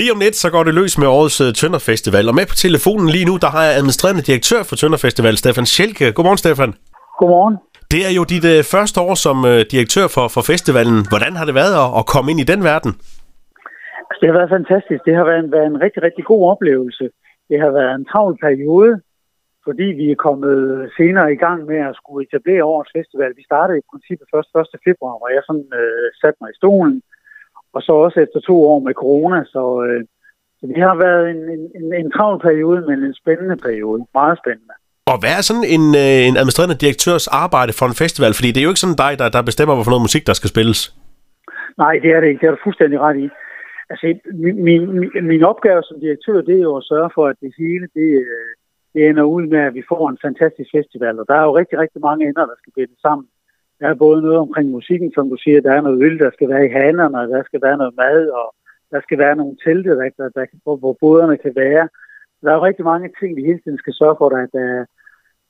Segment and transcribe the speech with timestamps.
[0.00, 2.24] Lige om lidt, så går det løs med årets uh, Tønder Festival.
[2.30, 5.66] Og med på telefonen lige nu, der har jeg administrerende direktør for Tønder Festival, Stefan
[5.72, 6.06] Schelke.
[6.16, 6.70] Godmorgen, Stefan.
[7.18, 7.56] Godmorgen.
[7.92, 10.98] Det er jo dit uh, første år som uh, direktør for, for festivalen.
[11.12, 12.92] Hvordan har det været at, at komme ind i den verden?
[14.08, 15.00] Altså, det har været fantastisk.
[15.08, 17.04] Det har været en, været en rigtig, rigtig god oplevelse.
[17.50, 18.92] Det har været en travl periode,
[19.66, 20.56] fordi vi er kommet
[20.98, 23.30] senere i gang med at skulle etablere årets festival.
[23.40, 24.86] Vi startede i princippet først 1.
[24.88, 26.96] februar, hvor jeg sådan uh, satte mig i stolen
[27.74, 29.44] og så også efter to år med corona.
[29.44, 30.04] Så, øh,
[30.58, 31.40] så det har været en,
[31.78, 34.06] en, en travl periode, men en spændende periode.
[34.14, 34.74] Meget spændende.
[35.12, 38.32] Og hvad er sådan en, øh, en administrerende direktørs arbejde for en festival?
[38.34, 40.52] Fordi det er jo ikke sådan dig, der, der bestemmer, hvorfor noget musik, der skal
[40.54, 40.80] spilles.
[41.82, 42.40] Nej, det er det ikke.
[42.40, 43.28] Det er du fuldstændig ret i.
[43.90, 44.06] Altså,
[44.44, 44.80] min, min,
[45.32, 48.50] min opgave som direktør, det er jo at sørge for, at det hele, det, øh,
[48.94, 51.14] det ender ud med, at vi får en fantastisk festival.
[51.20, 53.26] Og der er jo rigtig, rigtig mange ender, der skal binde sammen.
[53.80, 56.48] Der er både noget omkring musikken, som du siger, der er noget øl, der skal
[56.48, 58.46] være i hanerne, der skal være noget mad, og
[58.92, 61.88] der skal være nogle telte, der, der, der, hvor, hvor boderne kan være.
[62.42, 64.68] Der er jo rigtig mange ting, vi hele tiden skal sørge for, der, der,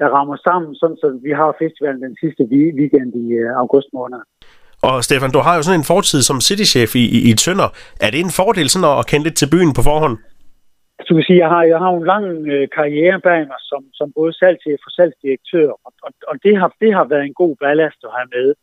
[0.00, 2.42] der rammer sammen, sådan så vi har festivalen den sidste
[2.78, 4.20] weekend i øh, august måned.
[4.88, 7.68] Og Stefan, du har jo sådan en fortid som citychef i, i, i Tønder.
[8.04, 10.16] Er det en fordel sådan at kende lidt til byen på forhånd?
[10.98, 13.82] Altså, du kan sige, jeg har, jeg har en lang øh, karriere bag mig som,
[13.92, 17.56] som både salgschef og salgsdirektør, og, og, og det, har, det har været en god
[17.56, 18.54] ballast at have med.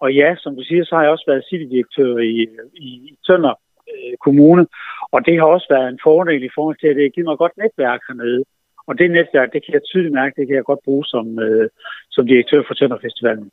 [0.00, 2.48] Og ja, som du siger, så har jeg også været citydirektør i,
[2.86, 3.54] i, i Tønder
[3.92, 4.66] øh, Kommune,
[5.14, 7.56] og det har også været en fordel i forhold til, at det giver mig godt
[7.56, 8.44] netværk hernede.
[8.88, 11.68] Og det netværk, det kan jeg tydeligt mærke, det kan jeg godt bruge som, øh,
[12.10, 13.50] som direktør for Tønder Festivalen.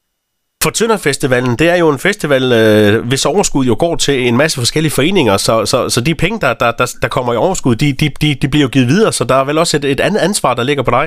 [0.64, 4.56] For Tønderfestivalen, det er jo en festival, øh, hvis overskud jo går til en masse
[4.64, 7.88] forskellige foreninger, så, så, så de penge, der, der, der, der kommer i overskud, de,
[8.02, 10.22] de, de, de bliver jo givet videre, så der er vel også et, et andet
[10.30, 11.06] ansvar, der ligger på dig?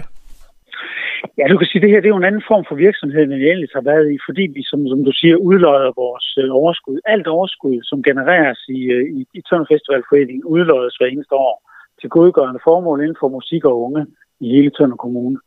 [1.38, 3.22] Ja, du kan sige, at det her det er jo en anden form for virksomhed,
[3.22, 6.48] end vi ellers har været i, fordi vi, som, som du siger, udløjer vores øh,
[6.60, 6.96] overskud.
[7.14, 11.54] Alt overskud, som genereres i, øh, i, i Tønder Festivalforeningen, udløjes hver eneste år
[12.00, 14.02] til godgørende formål inden for musik og unge
[14.44, 15.38] i hele Tønder Kommune.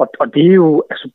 [0.00, 1.06] Og, og det er jo, altså,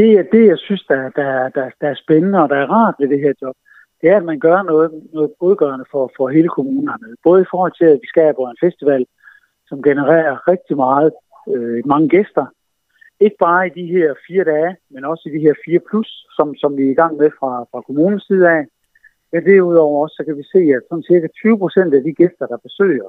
[0.00, 2.94] det, er det, jeg synes, der, der, der, der er spændende og der er rart
[2.98, 3.56] ved det her job,
[4.00, 6.88] det er, at man gør noget, noget godgørende for, for hele kommunen.
[7.24, 9.06] Både i forhold til, at vi skaber en festival,
[9.68, 11.12] som genererer rigtig meget,
[11.54, 12.46] øh, mange gæster.
[13.20, 16.54] Ikke bare i de her fire dage, men også i de her fire plus, som,
[16.62, 18.62] som vi er i gang med fra, fra kommunens side af.
[19.32, 22.46] Ja, derudover også, så kan vi se, at sådan cirka 20 procent af de gæster,
[22.46, 23.08] der besøger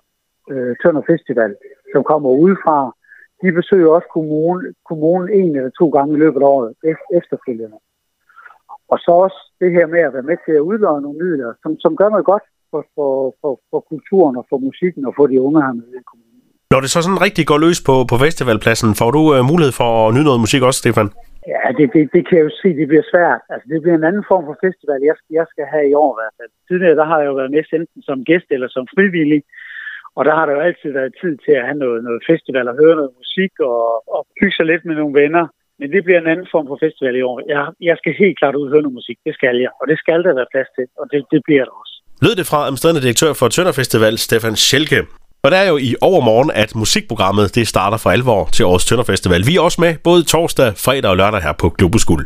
[0.52, 1.56] øh, Tønder Festival,
[1.94, 2.78] som kommer udefra,
[3.42, 6.72] de besøger også kommunen, kommunen en eller to gange i løbet af året
[7.20, 7.78] efterfølgende.
[8.92, 11.72] Og så også det her med at være med til at udlåne nogle midler, som,
[11.84, 15.42] som gør noget godt for, for, for, for kulturen og for musikken og for de
[15.42, 16.32] unge her med i kommunen.
[16.74, 19.90] Når det så sådan rigtig går løs på, på festivalpladsen, får du uh, mulighed for
[20.08, 21.10] at nyde noget musik også, Stefan?
[21.54, 23.42] Ja, det, det, det kan jeg jo se, det bliver svært.
[23.52, 26.12] Altså, det bliver en anden form for festival, jeg skal, jeg skal have i år
[26.14, 26.52] i hvert fald.
[26.70, 29.42] Tidligere, der har jeg jo været med enten som gæst eller som frivillig.
[30.18, 32.76] Og der har der jo altid været tid til at have noget, noget festival og
[32.82, 33.82] høre noget musik og,
[34.16, 35.46] og hygge sig lidt med nogle venner.
[35.80, 37.36] Men det bliver en anden form for festival i år.
[37.54, 39.18] Jeg, jeg skal helt klart ud og høre noget musik.
[39.28, 39.72] Det skal jeg.
[39.82, 40.86] Og det skal der være plads til.
[41.02, 41.94] Og det, det bliver der også.
[42.26, 45.02] Lød det fra administrerende direktør for Tønder Festival, Stefan Schelke.
[45.44, 49.04] Og det er jo i overmorgen, at musikprogrammet det starter for alvor til årets Tønder
[49.04, 49.42] Festival.
[49.50, 52.26] Vi er også med både torsdag, fredag og lørdag her på Globus Guld.